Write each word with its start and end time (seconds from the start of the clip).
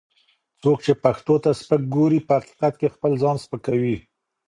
څوک 0.61 0.77
چې 0.85 0.93
پښتو 1.03 1.35
ته 1.43 1.49
سپک 1.59 1.81
ګوري، 1.95 2.19
په 2.27 2.33
حقیقت 2.39 2.73
کې 2.79 2.93
خپل 2.95 3.11
ځان 3.21 3.35
سپکوي 3.43 3.97